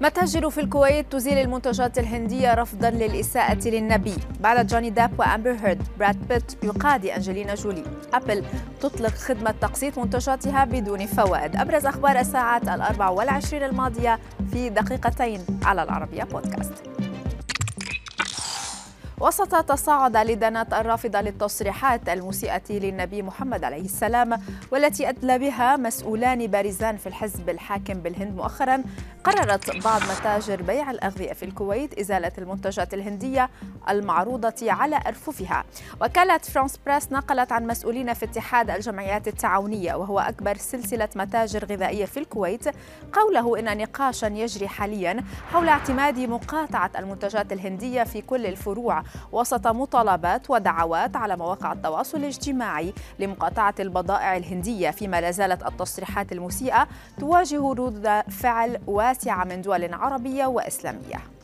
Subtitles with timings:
[0.00, 4.14] متاجر في الكويت تزيل المنتجات الهندية رفضا للإساءة للنبي.
[4.40, 7.84] بعد جوني داب وأمبر هيرد براد بيت يقاضي أنجلينا جولي.
[8.14, 8.44] أبل
[8.80, 11.56] تطلق خدمة تقسيط منتجاتها بدون فوائد.
[11.56, 14.18] أبرز أخبار الساعات الأربع والعشرين الماضية
[14.52, 16.72] في دقيقتين على العربية بودكاست.
[19.20, 24.42] وسط تصاعد لدنات الرافضة للتصريحات المسيئة للنبي محمد عليه السلام
[24.72, 28.82] والتي أدلى بها مسؤولان بارزان في الحزب الحاكم بالهند مؤخرا
[29.24, 33.50] قررت بعض متاجر بيع الأغذية في الكويت إزالة المنتجات الهندية
[33.88, 35.64] المعروضة على أرففها.
[36.02, 42.04] وكالة فرانس بريس نقلت عن مسؤولين في اتحاد الجمعيات التعاونية وهو أكبر سلسلة متاجر غذائية
[42.04, 42.64] في الكويت
[43.12, 50.50] قوله إن نقاشا يجري حاليا حول اعتماد مقاطعة المنتجات الهندية في كل الفروع وسط مطالبات
[50.50, 56.88] ودعوات على مواقع التواصل الاجتماعي لمقاطعة البضائع الهندية فيما لا زالت التصريحات المسيئة
[57.20, 61.37] تواجه ردود فعل واسعة من دول عربية وإسلامية.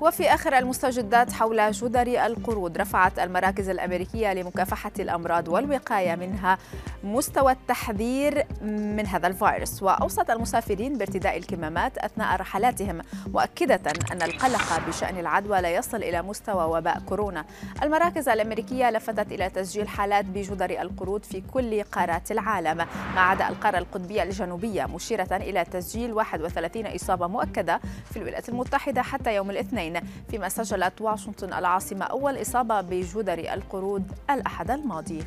[0.00, 6.58] وفي آخر المستجدات حول جدر القرود رفعت المراكز الأمريكية لمكافحة الأمراض والوقاية منها
[7.04, 9.82] مستوى التحذير من هذا الفيروس.
[9.82, 13.80] وأوصت المسافرين بارتداء الكمامات أثناء رحلاتهم مؤكدة
[14.12, 17.44] أن القلق بشأن العدوى لا يصل إلى مستوى وباء كورونا.
[17.82, 22.76] المراكز الأمريكية لفتت إلى تسجيل حالات بجدر القرود في كل قارات العالم.
[23.14, 29.34] ما عدا القارة القطبية الجنوبية مشيرة إلى تسجيل 31 إصابة مؤكدة في الولايات المتحدة حتى
[29.34, 29.83] يوم الاثنين.
[30.28, 35.24] فيما سجلت واشنطن العاصمة أول إصابة بجدر القرود الأحد الماضي.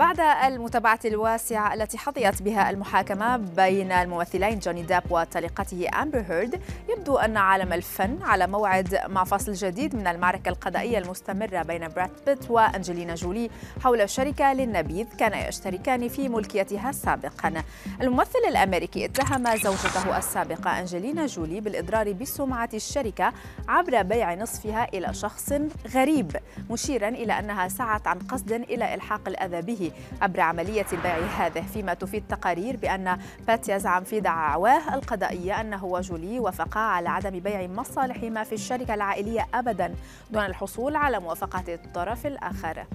[0.00, 7.16] بعد المتابعة الواسعة التي حظيت بها المحاكمة بين الممثلين جوني داب وطليقته أمبر هيرد يبدو
[7.16, 12.50] أن عالم الفن على موعد مع فصل جديد من المعركة القضائية المستمرة بين براد بيت
[12.50, 13.50] وأنجلينا جولي
[13.84, 17.62] حول شركة للنبيذ كان يشتركان في ملكيتها سابقا.
[18.00, 23.32] الممثل الأمريكي اتهم زوجته السابقة أنجلينا جولي بالإضرار بسمعة الشركة
[23.68, 25.52] عبر بيع نصفها إلى شخص
[25.94, 26.36] غريب
[26.70, 29.89] مشيرا إلى أنها سعت عن قصد إلى إلحاق الأذى به.
[30.22, 31.64] عبر عملية البيع هذه.
[31.74, 37.66] فيما تفيد تقارير بأن بات يزعم في دعواه القضائية أنه وجولي وافقا على عدم بيع
[37.66, 39.94] مصالحهما في الشركة العائلية أبدا
[40.30, 42.86] دون الحصول على موافقة الطرف الآخر.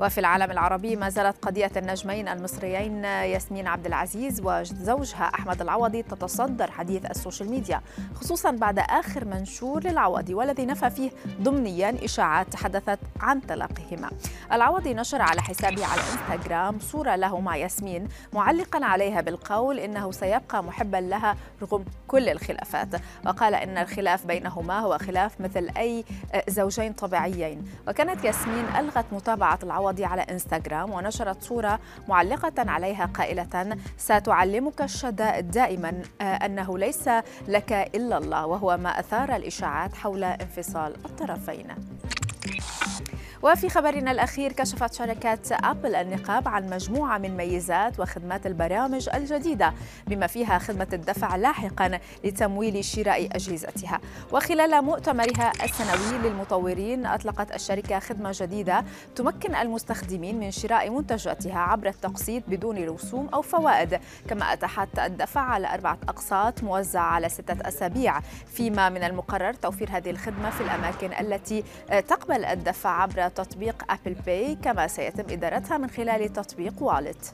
[0.00, 6.70] وفي العالم العربي ما زالت قضية النجمين المصريين ياسمين عبد العزيز وزوجها أحمد العوضي تتصدر
[6.70, 7.80] حديث السوشيال ميديا
[8.14, 11.10] خصوصا بعد آخر منشور للعوضي والذي نفى فيه
[11.42, 14.10] ضمنيا إشاعات تحدثت عن طلاقهما
[14.52, 20.64] العوضي نشر على حسابه على إنستغرام صورة له مع ياسمين معلقا عليها بالقول إنه سيبقى
[20.64, 22.88] محبا لها رغم كل الخلافات
[23.26, 26.04] وقال إن الخلاف بينهما هو خلاف مثل أي
[26.48, 27.64] زوجين طبيعيين.
[27.88, 31.78] وكانت ياسمين ألغت متابعة العوضي العوضي على إنستغرام ونشرت صورة
[32.08, 37.10] معلقة عليها قائلة ستعلمك الشدائد دائما آه، أنه ليس
[37.48, 38.46] لك إلا الله.
[38.46, 41.66] وهو ما أثار الإشاعات حول انفصال الطرفين.
[43.42, 49.72] وفي خبرنا الأخير كشفت شركة أبل النقاب عن مجموعة من ميزات وخدمات البرامج الجديدة
[50.06, 54.00] بما فيها خدمة الدفع لاحقا لتمويل شراء أجهزتها.
[54.32, 58.84] وخلال مؤتمرها السنوي للمطورين أطلقت الشركة خدمة جديدة
[59.16, 64.00] تمكن المستخدمين من شراء منتجاتها عبر التقسيط بدون رسوم أو فوائد.
[64.28, 68.20] كما أتاحت الدفع على أربعة أقساط موزعة على ستة أسابيع.
[68.46, 74.54] فيما من المقرر توفير هذه الخدمة في الأماكن التي تقبل الدفع عبر تطبيق أبل باي
[74.54, 77.32] كما سيتم إدارتها من خلال تطبيق والت.